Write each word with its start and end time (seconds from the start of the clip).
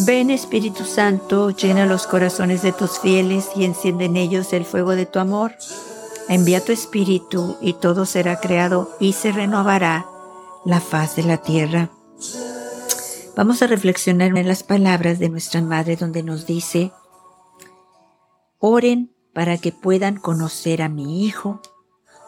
Ven 0.00 0.28
Espíritu 0.28 0.84
Santo, 0.84 1.50
llena 1.50 1.86
los 1.86 2.06
corazones 2.06 2.60
de 2.60 2.72
tus 2.72 2.98
fieles 2.98 3.48
y 3.56 3.64
enciende 3.64 4.04
en 4.04 4.16
ellos 4.16 4.52
el 4.52 4.66
fuego 4.66 4.90
de 4.90 5.06
tu 5.06 5.18
amor. 5.18 5.54
Envía 6.28 6.62
tu 6.62 6.70
Espíritu 6.72 7.56
y 7.62 7.72
todo 7.72 8.04
será 8.04 8.38
creado 8.38 8.94
y 9.00 9.14
se 9.14 9.32
renovará 9.32 10.06
la 10.66 10.80
faz 10.80 11.16
de 11.16 11.22
la 11.22 11.38
tierra. 11.38 11.90
Vamos 13.36 13.62
a 13.62 13.66
reflexionar 13.68 14.36
en 14.36 14.46
las 14.46 14.62
palabras 14.62 15.18
de 15.18 15.30
nuestra 15.30 15.62
Madre 15.62 15.96
donde 15.96 16.22
nos 16.22 16.44
dice, 16.44 16.92
oren 18.58 19.14
para 19.32 19.56
que 19.56 19.72
puedan 19.72 20.16
conocer 20.16 20.82
a 20.82 20.90
mi 20.90 21.24
Hijo, 21.24 21.62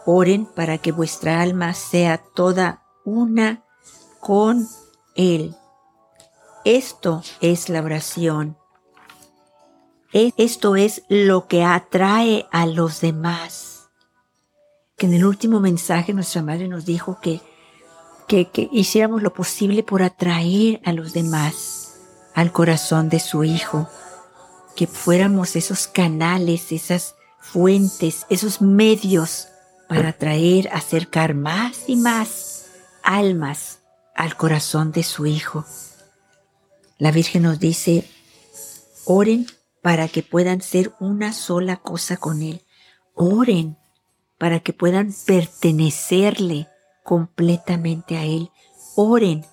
oren 0.06 0.46
para 0.46 0.78
que 0.78 0.90
vuestra 0.90 1.42
alma 1.42 1.74
sea 1.74 2.16
toda 2.34 2.82
una 3.04 3.62
con 4.20 4.66
Él 5.14 5.54
esto 6.68 7.22
es 7.40 7.70
la 7.70 7.80
oración. 7.80 8.58
Esto 10.12 10.76
es 10.76 11.02
lo 11.08 11.48
que 11.48 11.64
atrae 11.64 12.46
a 12.52 12.66
los 12.66 13.00
demás. 13.00 13.88
Que 14.98 15.06
en 15.06 15.14
el 15.14 15.24
último 15.24 15.60
mensaje 15.60 16.12
nuestra 16.12 16.42
madre 16.42 16.68
nos 16.68 16.84
dijo 16.84 17.20
que, 17.22 17.40
que 18.26 18.68
hiciéramos 18.70 19.22
lo 19.22 19.32
posible 19.32 19.82
por 19.82 20.02
atraer 20.02 20.82
a 20.84 20.92
los 20.92 21.14
demás 21.14 21.94
al 22.34 22.52
corazón 22.52 23.08
de 23.08 23.20
su 23.20 23.44
Hijo. 23.44 23.88
Que 24.76 24.86
fuéramos 24.86 25.56
esos 25.56 25.86
canales, 25.86 26.70
esas 26.70 27.14
fuentes, 27.40 28.26
esos 28.28 28.60
medios 28.60 29.48
para 29.88 30.10
atraer, 30.10 30.68
acercar 30.70 31.32
más 31.32 31.84
y 31.86 31.96
más 31.96 32.66
almas 33.02 33.78
al 34.14 34.36
corazón 34.36 34.92
de 34.92 35.02
su 35.02 35.24
Hijo. 35.24 35.64
La 36.98 37.12
Virgen 37.12 37.44
nos 37.44 37.60
dice, 37.60 38.04
oren 39.04 39.46
para 39.82 40.08
que 40.08 40.24
puedan 40.24 40.60
ser 40.60 40.92
una 40.98 41.32
sola 41.32 41.76
cosa 41.76 42.16
con 42.16 42.42
Él. 42.42 42.64
Oren 43.14 43.78
para 44.36 44.60
que 44.60 44.72
puedan 44.72 45.14
pertenecerle 45.26 46.68
completamente 47.04 48.16
a 48.16 48.24
Él. 48.24 48.50
Oren 48.96 49.46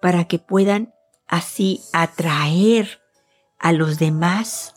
para 0.00 0.28
que 0.28 0.38
puedan 0.38 0.94
así 1.26 1.82
atraer 1.92 3.00
a 3.58 3.72
los 3.72 3.98
demás 3.98 4.74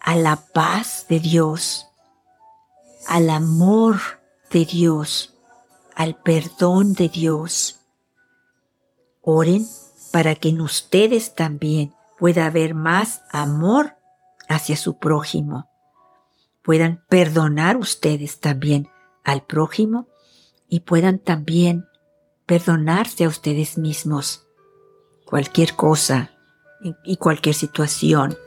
a 0.00 0.14
la 0.14 0.36
paz 0.36 1.06
de 1.08 1.18
Dios, 1.18 1.88
al 3.08 3.28
amor 3.28 3.98
de 4.50 4.64
Dios, 4.64 5.34
al 5.94 6.14
perdón 6.14 6.94
de 6.94 7.08
Dios. 7.08 7.80
Oren 9.20 9.66
para 10.16 10.34
que 10.34 10.48
en 10.48 10.62
ustedes 10.62 11.34
también 11.34 11.94
pueda 12.18 12.46
haber 12.46 12.74
más 12.74 13.20
amor 13.32 13.98
hacia 14.48 14.74
su 14.74 14.96
prójimo. 14.96 15.68
Puedan 16.62 17.04
perdonar 17.10 17.76
ustedes 17.76 18.40
también 18.40 18.88
al 19.24 19.44
prójimo 19.44 20.08
y 20.70 20.80
puedan 20.80 21.18
también 21.18 21.84
perdonarse 22.46 23.24
a 23.24 23.28
ustedes 23.28 23.76
mismos. 23.76 24.46
Cualquier 25.26 25.74
cosa 25.74 26.30
y 27.04 27.18
cualquier 27.18 27.54
situación 27.54 28.38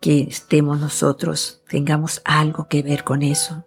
que 0.00 0.22
estemos 0.22 0.80
nosotros, 0.80 1.60
tengamos 1.68 2.22
algo 2.24 2.68
que 2.68 2.82
ver 2.82 3.04
con 3.04 3.20
eso. 3.20 3.66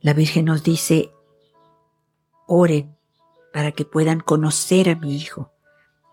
La 0.00 0.12
Virgen 0.12 0.44
nos 0.44 0.62
dice, 0.62 1.10
oren 2.46 2.97
para 3.52 3.72
que 3.72 3.84
puedan 3.84 4.20
conocer 4.20 4.88
a 4.88 4.94
mi 4.94 5.16
Hijo, 5.16 5.52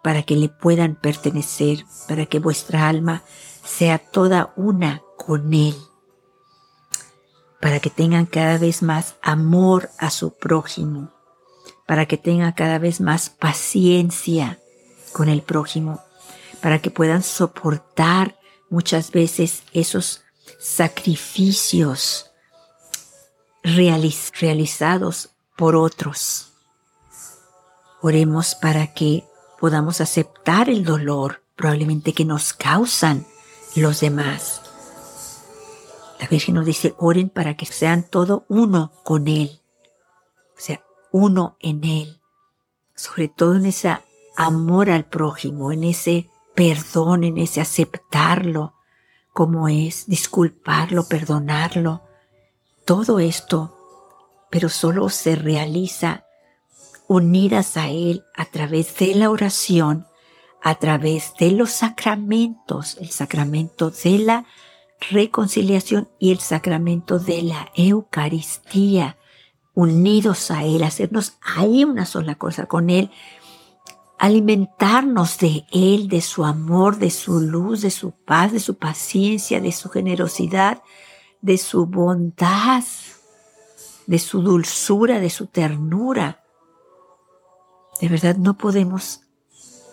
para 0.03 0.23
que 0.23 0.35
le 0.35 0.49
puedan 0.49 0.95
pertenecer, 0.95 1.85
para 2.07 2.25
que 2.25 2.39
vuestra 2.39 2.87
alma 2.87 3.23
sea 3.63 3.97
toda 3.97 4.53
una 4.55 5.01
con 5.17 5.53
Él, 5.53 5.75
para 7.59 7.79
que 7.79 7.89
tengan 7.89 8.25
cada 8.25 8.57
vez 8.57 8.83
más 8.83 9.15
amor 9.21 9.89
a 9.97 10.09
su 10.09 10.35
prójimo, 10.35 11.11
para 11.87 12.05
que 12.05 12.17
tengan 12.17 12.53
cada 12.53 12.79
vez 12.79 13.01
más 13.01 13.29
paciencia 13.29 14.59
con 15.11 15.29
el 15.29 15.41
prójimo, 15.41 16.01
para 16.61 16.79
que 16.79 16.91
puedan 16.91 17.23
soportar 17.23 18.37
muchas 18.69 19.11
veces 19.11 19.63
esos 19.73 20.23
sacrificios 20.59 22.31
realizados 23.63 25.29
por 25.55 25.75
otros. 25.75 26.54
Oremos 28.07 28.53
para 28.53 28.93
que 28.93 29.27
podamos 29.59 29.99
aceptar 29.99 30.69
el 30.69 30.83
dolor 30.83 31.41
probablemente 31.55 32.13
que 32.13 32.23
nos 32.23 32.53
causan 32.53 33.25
los 33.75 33.99
demás. 33.99 34.61
La 36.19 36.27
Virgen 36.27 36.53
nos 36.53 36.67
dice, 36.67 36.93
oren 36.99 37.29
para 37.29 37.57
que 37.57 37.65
sean 37.65 38.03
todo 38.03 38.45
uno 38.47 38.91
con 39.03 39.27
Él, 39.27 39.59
o 40.55 40.59
sea, 40.59 40.85
uno 41.11 41.57
en 41.59 41.83
Él, 41.83 42.21
sobre 42.93 43.27
todo 43.27 43.55
en 43.55 43.65
ese 43.65 43.97
amor 44.37 44.91
al 44.91 45.05
prójimo, 45.05 45.71
en 45.71 45.83
ese 45.83 46.29
perdón, 46.53 47.23
en 47.23 47.39
ese 47.39 47.59
aceptarlo 47.59 48.75
como 49.33 49.67
es, 49.67 50.05
disculparlo, 50.05 51.07
perdonarlo. 51.07 52.03
Todo 52.85 53.17
esto, 53.17 53.75
pero 54.51 54.69
solo 54.69 55.09
se 55.09 55.35
realiza 55.35 56.24
unidas 57.07 57.77
a 57.77 57.89
Él 57.89 58.23
a 58.35 58.45
través 58.45 58.97
de 58.97 59.15
la 59.15 59.29
oración, 59.29 60.07
a 60.61 60.75
través 60.75 61.33
de 61.39 61.51
los 61.51 61.71
sacramentos, 61.71 62.97
el 62.99 63.09
sacramento 63.09 63.91
de 63.91 64.19
la 64.19 64.45
reconciliación 65.11 66.09
y 66.19 66.31
el 66.31 66.39
sacramento 66.39 67.19
de 67.19 67.43
la 67.43 67.69
Eucaristía, 67.75 69.17
unidos 69.73 70.49
a 70.51 70.63
Él, 70.63 70.83
hacernos 70.83 71.37
ahí 71.41 71.83
una 71.83 72.05
sola 72.05 72.35
cosa 72.35 72.65
con 72.65 72.89
Él, 72.89 73.11
alimentarnos 74.17 75.37
de 75.37 75.65
Él, 75.71 76.07
de 76.07 76.21
su 76.21 76.45
amor, 76.45 76.97
de 76.97 77.11
su 77.11 77.41
luz, 77.41 77.81
de 77.81 77.91
su 77.91 78.11
paz, 78.11 78.51
de 78.51 78.59
su 78.59 78.77
paciencia, 78.77 79.59
de 79.59 79.71
su 79.71 79.89
generosidad, 79.89 80.81
de 81.41 81.57
su 81.57 81.85
bondad, 81.85 82.83
de 84.07 84.19
su 84.19 84.41
dulzura, 84.41 85.19
de 85.19 85.29
su 85.29 85.47
ternura. 85.47 86.44
De 88.01 88.09
verdad 88.09 88.35
no 88.35 88.57
podemos 88.57 89.21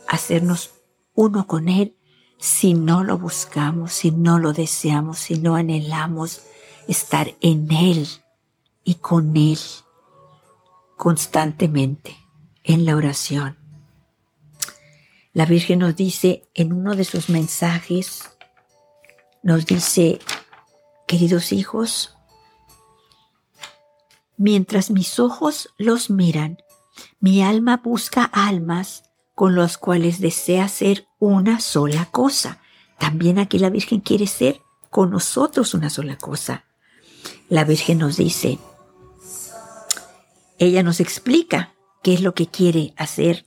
hacernos 0.08 0.70
uno 1.14 1.46
con 1.46 1.68
Él 1.68 1.96
si 2.38 2.74
no 2.74 3.04
lo 3.04 3.18
buscamos, 3.18 3.92
si 3.92 4.10
no 4.10 4.38
lo 4.38 4.52
deseamos, 4.52 5.18
si 5.18 5.38
no 5.38 5.54
anhelamos 5.54 6.42
estar 6.88 7.34
en 7.40 7.70
Él 7.70 8.08
y 8.84 8.96
con 8.96 9.36
Él 9.36 9.58
constantemente 10.96 12.16
en 12.64 12.84
la 12.84 12.96
oración. 12.96 13.58
La 15.32 15.46
Virgen 15.46 15.78
nos 15.78 15.96
dice 15.96 16.48
en 16.54 16.72
uno 16.72 16.94
de 16.94 17.04
sus 17.04 17.28
mensajes, 17.28 18.22
nos 19.42 19.64
dice, 19.64 20.18
queridos 21.06 21.52
hijos, 21.52 22.16
mientras 24.36 24.90
mis 24.90 25.18
ojos 25.18 25.70
los 25.78 26.10
miran, 26.10 26.58
mi 27.20 27.42
alma 27.42 27.78
busca 27.78 28.24
almas 28.24 29.04
con 29.34 29.56
las 29.56 29.78
cuales 29.78 30.20
desea 30.20 30.68
ser 30.68 31.06
una 31.18 31.60
sola 31.60 32.06
cosa. 32.10 32.60
También 32.98 33.38
aquí 33.38 33.58
la 33.58 33.70
Virgen 33.70 34.00
quiere 34.00 34.26
ser 34.26 34.60
con 34.90 35.10
nosotros 35.10 35.74
una 35.74 35.90
sola 35.90 36.16
cosa. 36.16 36.64
La 37.48 37.64
Virgen 37.64 37.98
nos 37.98 38.16
dice, 38.16 38.58
ella 40.58 40.82
nos 40.82 41.00
explica 41.00 41.74
qué 42.02 42.14
es 42.14 42.20
lo 42.20 42.34
que 42.34 42.46
quiere 42.46 42.94
hacer, 42.96 43.46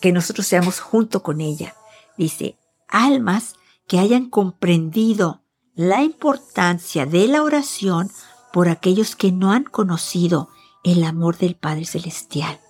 que 0.00 0.12
nosotros 0.12 0.46
seamos 0.46 0.80
junto 0.80 1.22
con 1.22 1.40
ella. 1.40 1.74
Dice, 2.16 2.58
almas 2.88 3.54
que 3.86 3.98
hayan 3.98 4.28
comprendido 4.28 5.42
la 5.74 6.02
importancia 6.02 7.06
de 7.06 7.26
la 7.28 7.42
oración 7.42 8.10
por 8.52 8.68
aquellos 8.68 9.16
que 9.16 9.32
no 9.32 9.52
han 9.52 9.64
conocido 9.64 10.50
el 10.84 11.04
amor 11.04 11.38
del 11.38 11.56
Padre 11.56 11.84
Celestial. 11.84 12.60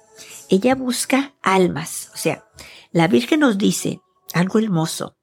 Ella 0.48 0.74
busca 0.74 1.34
almas, 1.42 2.10
o 2.14 2.16
sea, 2.16 2.44
la 2.92 3.06
Virgen 3.08 3.40
nos 3.40 3.56
dice 3.56 4.00
algo 4.32 4.58
hermoso. 4.58 5.16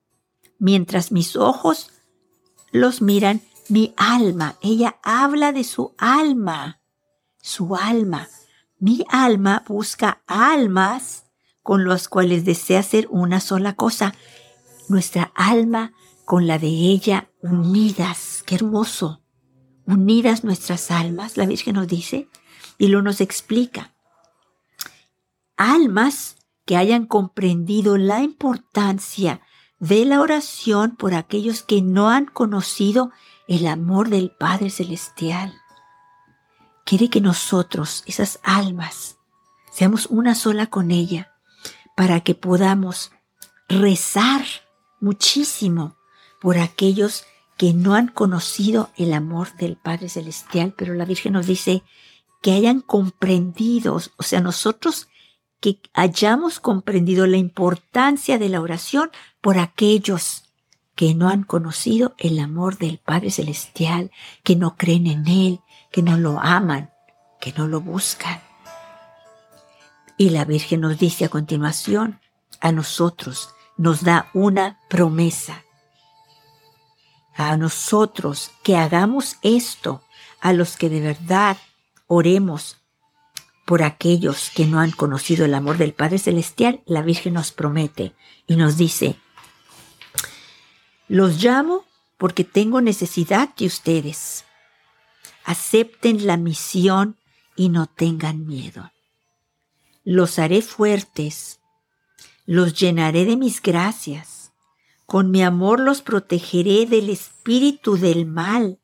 Mientras 0.60 1.12
mis 1.12 1.36
ojos 1.36 1.92
los 2.72 3.02
miran, 3.02 3.42
mi 3.70 3.94
alma, 3.98 4.56
ella 4.62 4.98
habla 5.04 5.52
de 5.52 5.64
su 5.64 5.94
alma, 5.98 6.82
su 7.42 7.76
alma. 7.76 8.30
Mi 8.80 9.04
alma 9.10 9.64
busca 9.68 10.22
almas 10.28 11.26
con 11.64 11.88
las 11.88 12.08
cuales 12.08 12.46
desea 12.46 12.82
ser 12.84 13.08
una 13.10 13.40
sola 13.42 13.76
cosa. 13.76 14.14
Nuestra 14.88 15.32
alma 15.36 15.94
con 16.26 16.48
la 16.48 16.60
de 16.60 16.68
ella 16.68 17.30
unidas. 17.42 18.44
Qué 18.46 18.56
hermoso. 18.56 19.22
Unidas 19.86 20.44
nuestras 20.44 20.92
almas, 20.92 21.38
la 21.38 21.46
Virgen 21.46 21.76
nos 21.76 21.88
dice, 21.88 22.30
y 22.78 22.88
lo 22.88 23.02
nos 23.02 23.22
explica. 23.22 23.94
Almas 25.56 26.38
que 26.66 26.78
hayan 26.78 27.06
comprendido 27.06 27.98
la 27.98 28.22
importancia 28.22 29.42
de 29.80 30.06
la 30.06 30.22
oración 30.22 30.96
por 30.96 31.14
aquellos 31.14 31.62
que 31.62 31.82
no 31.82 32.10
han 32.10 32.26
conocido 32.26 33.12
el 33.48 33.68
amor 33.68 34.10
del 34.10 34.32
Padre 34.32 34.70
Celestial. 34.70 35.54
Quiere 36.86 37.10
que 37.10 37.22
nosotros, 37.22 38.04
esas 38.06 38.40
almas, 38.44 39.18
seamos 39.72 40.08
una 40.08 40.36
sola 40.36 40.68
con 40.68 40.92
ella, 40.92 41.32
para 41.96 42.22
que 42.22 42.36
podamos 42.36 43.12
rezar 43.68 44.46
muchísimo 45.00 45.98
por 46.40 46.58
aquellos 46.58 47.26
que 47.58 47.74
no 47.74 47.96
han 47.96 48.08
conocido 48.08 48.92
el 48.96 49.14
amor 49.14 49.56
del 49.58 49.78
Padre 49.78 50.10
Celestial, 50.10 50.74
pero 50.78 50.94
la 50.94 51.06
Virgen 51.06 51.34
nos 51.34 51.48
dice 51.48 51.84
que 52.42 52.52
hayan 52.52 52.82
comprendido, 52.82 53.96
o 53.96 54.24
sea, 54.24 54.42
nosotros 54.42 55.08
que 55.60 55.82
hayamos 55.94 56.60
comprendido 56.60 57.26
la 57.26 57.38
importancia 57.38 58.38
de 58.38 58.50
la 58.50 58.62
oración 58.62 59.12
por 59.42 59.58
aquellos 59.58 60.44
que 60.96 61.14
no 61.14 61.30
han 61.30 61.44
conocido 61.44 62.16
el 62.18 62.40
amor 62.40 62.78
del 62.78 62.98
Padre 62.98 63.32
Celestial, 63.32 64.12
que 64.44 64.56
no 64.56 64.76
creen 64.76 65.08
en 65.08 65.28
Él, 65.28 65.60
que 65.92 66.02
no 66.02 66.18
lo 66.18 66.40
aman, 66.40 66.92
que 67.40 67.54
no 67.54 67.68
lo 67.68 67.82
buscan. 67.82 68.42
Y 70.18 70.32
la 70.32 70.46
Virgen 70.46 70.82
nos 70.82 70.98
dice 70.98 71.26
a 71.26 71.30
continuación, 71.30 72.20
a 72.60 72.72
nosotros 72.72 73.50
nos 73.78 74.04
da 74.04 74.30
una 74.34 74.80
promesa. 74.90 75.64
A 77.36 77.56
nosotros 77.58 78.52
que 78.64 78.76
hagamos 78.76 79.38
esto, 79.44 80.02
a 80.42 80.54
los 80.54 80.78
que 80.78 80.90
de 80.90 81.02
verdad 81.02 81.58
oremos 82.08 82.78
por 83.66 83.84
aquellos 83.84 84.50
que 84.50 84.66
no 84.66 84.80
han 84.80 84.92
conocido 84.92 85.44
el 85.44 85.54
amor 85.54 85.78
del 85.78 85.94
Padre 85.94 86.20
Celestial, 86.20 86.82
la 86.86 87.02
Virgen 87.02 87.34
nos 87.34 87.52
promete 87.52 88.16
y 88.48 88.56
nos 88.56 88.78
dice, 88.78 89.20
los 91.10 91.44
llamo 91.44 91.84
porque 92.18 92.46
tengo 92.46 92.82
necesidad 92.82 93.54
de 93.56 93.66
ustedes. 93.66 94.46
Acepten 95.44 96.26
la 96.26 96.38
misión 96.38 97.18
y 97.56 97.70
no 97.70 97.88
tengan 97.88 98.48
miedo. 98.48 98.92
Los 100.04 100.40
haré 100.40 100.62
fuertes, 100.62 101.60
los 102.46 102.74
llenaré 102.74 103.26
de 103.26 103.36
mis 103.36 103.62
gracias, 103.62 104.54
con 105.06 105.30
mi 105.30 105.44
amor 105.44 105.82
los 105.82 106.02
protegeré 106.02 106.86
del 106.86 107.10
espíritu 107.10 107.98
del 107.98 108.26
mal. 108.26 108.80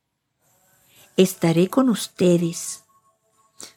Estaré 1.16 1.70
con 1.70 1.90
ustedes 1.90 2.83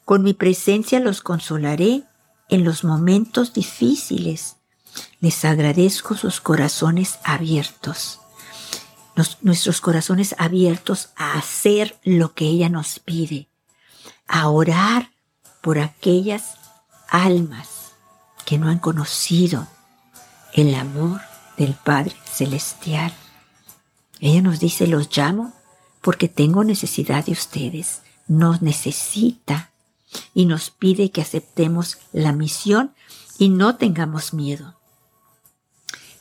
con 0.05 0.23
mi 0.23 0.33
presencia 0.33 0.99
los 0.99 1.21
consolaré 1.21 2.03
en 2.49 2.63
los 2.63 2.83
momentos 2.83 3.53
difíciles. 3.53 4.57
Les 5.19 5.45
agradezco 5.45 6.15
sus 6.15 6.41
corazones 6.41 7.19
abiertos. 7.23 8.19
nuestros 9.41 9.81
corazones 9.81 10.35
abiertos 10.37 11.09
a 11.15 11.37
hacer 11.37 11.97
lo 12.03 12.33
que 12.33 12.45
ella 12.45 12.69
nos 12.69 12.99
pide. 12.99 13.49
A 14.27 14.49
orar 14.49 15.11
por 15.61 15.79
aquellas 15.79 16.55
almas 17.09 17.93
que 18.45 18.57
no 18.57 18.69
han 18.69 18.79
conocido 18.79 19.67
el 20.53 20.73
amor 20.75 21.21
del 21.57 21.73
Padre 21.73 22.15
Celestial. 22.31 23.13
Ella 24.19 24.41
nos 24.41 24.59
dice, 24.59 24.87
los 24.87 25.15
llamo 25.15 25.53
porque 26.01 26.29
tengo 26.29 26.63
necesidad 26.63 27.25
de 27.25 27.33
ustedes. 27.33 28.01
Nos 28.27 28.61
necesita 28.61 29.71
y 30.33 30.45
nos 30.45 30.69
pide 30.69 31.11
que 31.11 31.21
aceptemos 31.21 31.97
la 32.11 32.31
misión 32.31 32.93
y 33.37 33.49
no 33.49 33.75
tengamos 33.75 34.33
miedo. 34.33 34.75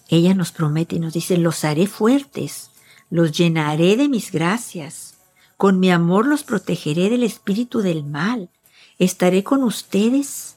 Ella 0.08 0.34
nos 0.34 0.52
promete 0.52 0.96
y 0.96 1.00
nos 1.00 1.12
dice, 1.12 1.36
los 1.36 1.64
haré 1.64 1.86
fuertes, 1.86 2.70
los 3.10 3.32
llenaré 3.32 3.96
de 3.96 4.08
mis 4.08 4.30
gracias, 4.30 5.14
con 5.56 5.80
mi 5.80 5.90
amor 5.90 6.26
los 6.26 6.44
protegeré 6.44 7.08
del 7.10 7.22
espíritu 7.22 7.80
del 7.80 8.04
mal, 8.04 8.50
estaré 8.98 9.42
con 9.42 9.62
ustedes, 9.62 10.56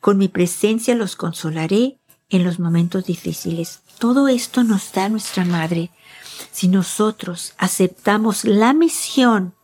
con 0.00 0.18
mi 0.18 0.28
presencia 0.28 0.94
los 0.94 1.16
consolaré 1.16 1.98
en 2.30 2.44
los 2.44 2.58
momentos 2.58 3.04
difíciles. 3.04 3.80
Todo 3.98 4.28
esto 4.28 4.64
nos 4.64 4.92
da 4.92 5.08
nuestra 5.08 5.44
Madre 5.44 5.90
si 6.52 6.68
nosotros 6.68 7.52
aceptamos 7.58 8.44
la 8.44 8.72
misión 8.72 9.54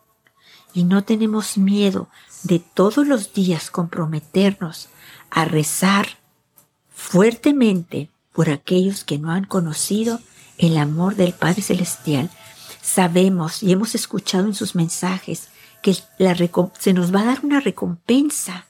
y 0.76 0.84
no 0.84 1.04
tenemos 1.04 1.56
miedo 1.56 2.10
de 2.42 2.58
todos 2.58 3.06
los 3.06 3.32
días 3.32 3.70
comprometernos 3.70 4.90
a 5.30 5.46
rezar 5.46 6.06
fuertemente 6.94 8.10
por 8.34 8.50
aquellos 8.50 9.02
que 9.02 9.18
no 9.18 9.30
han 9.32 9.44
conocido 9.44 10.20
el 10.58 10.76
amor 10.76 11.16
del 11.16 11.32
Padre 11.32 11.62
Celestial. 11.62 12.30
Sabemos 12.82 13.62
y 13.62 13.72
hemos 13.72 13.94
escuchado 13.94 14.44
en 14.46 14.54
sus 14.54 14.74
mensajes 14.74 15.48
que 15.82 15.96
la 16.18 16.36
se 16.78 16.92
nos 16.92 17.14
va 17.14 17.22
a 17.22 17.24
dar 17.24 17.40
una 17.42 17.60
recompensa 17.60 18.66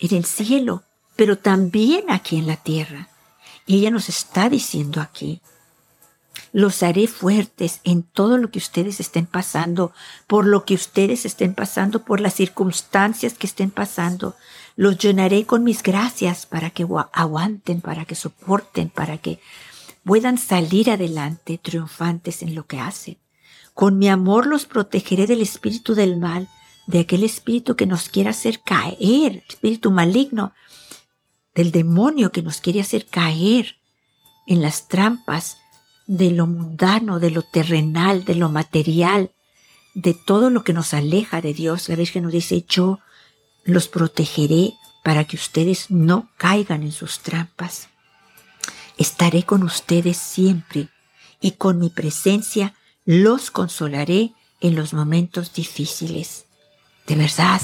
en 0.00 0.16
el 0.16 0.24
cielo, 0.24 0.82
pero 1.14 1.38
también 1.38 2.10
aquí 2.10 2.36
en 2.36 2.48
la 2.48 2.56
tierra. 2.56 3.10
Y 3.64 3.78
ella 3.78 3.92
nos 3.92 4.08
está 4.08 4.48
diciendo 4.48 5.00
aquí, 5.00 5.40
los 6.52 6.82
haré 6.82 7.06
fuertes 7.06 7.80
en 7.84 8.02
todo 8.02 8.38
lo 8.38 8.50
que 8.50 8.58
ustedes 8.58 9.00
estén 9.00 9.26
pasando, 9.26 9.92
por 10.26 10.46
lo 10.46 10.64
que 10.64 10.74
ustedes 10.74 11.24
estén 11.24 11.54
pasando, 11.54 12.04
por 12.04 12.20
las 12.20 12.34
circunstancias 12.34 13.34
que 13.34 13.46
estén 13.46 13.70
pasando. 13.70 14.36
Los 14.76 14.98
llenaré 14.98 15.44
con 15.44 15.64
mis 15.64 15.82
gracias 15.82 16.46
para 16.46 16.70
que 16.70 16.86
aguanten, 17.12 17.80
para 17.80 18.04
que 18.04 18.14
soporten, 18.14 18.90
para 18.90 19.18
que 19.18 19.40
puedan 20.04 20.38
salir 20.38 20.90
adelante 20.90 21.58
triunfantes 21.58 22.42
en 22.42 22.54
lo 22.54 22.66
que 22.66 22.80
hacen. 22.80 23.18
Con 23.74 23.98
mi 23.98 24.08
amor 24.08 24.46
los 24.46 24.66
protegeré 24.66 25.26
del 25.26 25.42
espíritu 25.42 25.94
del 25.94 26.16
mal, 26.16 26.48
de 26.86 27.00
aquel 27.00 27.22
espíritu 27.22 27.76
que 27.76 27.86
nos 27.86 28.08
quiere 28.08 28.30
hacer 28.30 28.60
caer, 28.62 29.44
espíritu 29.48 29.90
maligno, 29.90 30.52
del 31.54 31.70
demonio 31.70 32.32
que 32.32 32.42
nos 32.42 32.60
quiere 32.60 32.80
hacer 32.80 33.06
caer 33.06 33.76
en 34.46 34.62
las 34.62 34.88
trampas 34.88 35.58
de 36.08 36.30
lo 36.30 36.46
mundano, 36.46 37.20
de 37.20 37.30
lo 37.30 37.42
terrenal, 37.42 38.24
de 38.24 38.34
lo 38.34 38.48
material, 38.48 39.30
de 39.94 40.14
todo 40.14 40.50
lo 40.50 40.64
que 40.64 40.72
nos 40.72 40.94
aleja 40.94 41.40
de 41.40 41.54
Dios. 41.54 41.88
La 41.88 41.96
Virgen 41.96 42.24
nos 42.24 42.32
dice, 42.32 42.64
yo 42.66 42.98
los 43.64 43.88
protegeré 43.88 44.74
para 45.04 45.24
que 45.24 45.36
ustedes 45.36 45.90
no 45.90 46.30
caigan 46.38 46.82
en 46.82 46.92
sus 46.92 47.20
trampas. 47.20 47.88
Estaré 48.96 49.44
con 49.44 49.62
ustedes 49.62 50.16
siempre 50.16 50.88
y 51.40 51.52
con 51.52 51.78
mi 51.78 51.90
presencia 51.90 52.74
los 53.04 53.50
consolaré 53.50 54.32
en 54.60 54.74
los 54.74 54.94
momentos 54.94 55.52
difíciles. 55.52 56.46
De 57.06 57.16
verdad, 57.16 57.60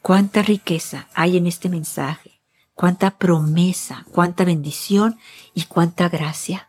cuánta 0.00 0.42
riqueza 0.42 1.08
hay 1.14 1.36
en 1.36 1.46
este 1.46 1.68
mensaje, 1.68 2.40
cuánta 2.74 3.18
promesa, 3.18 4.06
cuánta 4.12 4.44
bendición 4.44 5.18
y 5.54 5.64
cuánta 5.64 6.08
gracia. 6.08 6.67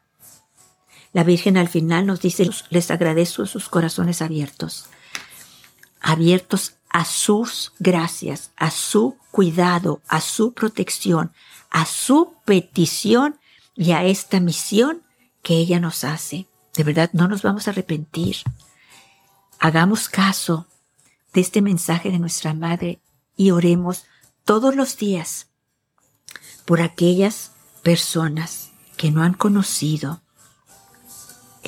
La 1.11 1.23
Virgen 1.23 1.57
al 1.57 1.67
final 1.67 2.05
nos 2.05 2.21
dice, 2.21 2.49
les 2.69 2.91
agradezco 2.91 3.45
sus 3.45 3.67
corazones 3.67 4.21
abiertos, 4.21 4.85
abiertos 6.01 6.75
a 6.89 7.05
sus 7.05 7.73
gracias, 7.79 8.51
a 8.55 8.71
su 8.71 9.17
cuidado, 9.31 10.01
a 10.07 10.21
su 10.21 10.53
protección, 10.53 11.33
a 11.71 11.85
su 11.85 12.33
petición 12.45 13.39
y 13.75 13.91
a 13.91 14.03
esta 14.03 14.39
misión 14.39 15.03
que 15.41 15.55
ella 15.55 15.79
nos 15.79 16.03
hace. 16.03 16.47
De 16.75 16.83
verdad, 16.83 17.09
no 17.13 17.27
nos 17.27 17.41
vamos 17.41 17.67
a 17.67 17.71
arrepentir. 17.71 18.37
Hagamos 19.59 20.09
caso 20.09 20.67
de 21.33 21.41
este 21.41 21.61
mensaje 21.61 22.11
de 22.11 22.19
nuestra 22.19 22.53
Madre 22.53 23.01
y 23.35 23.51
oremos 23.51 24.05
todos 24.45 24.75
los 24.75 24.97
días 24.97 25.47
por 26.65 26.81
aquellas 26.81 27.51
personas 27.83 28.71
que 28.97 29.11
no 29.11 29.23
han 29.23 29.33
conocido 29.33 30.21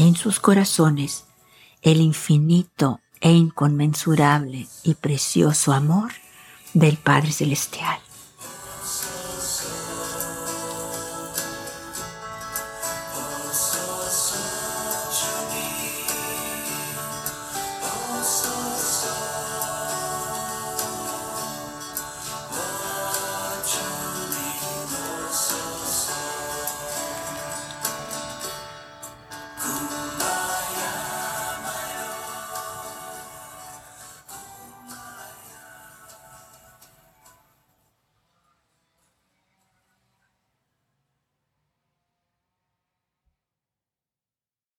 en 0.01 0.15
sus 0.15 0.39
corazones 0.39 1.25
el 1.83 2.01
infinito 2.01 2.99
e 3.19 3.31
inconmensurable 3.31 4.67
y 4.83 4.95
precioso 4.95 5.73
amor 5.73 6.11
del 6.73 6.97
Padre 6.97 7.31
Celestial. 7.31 7.99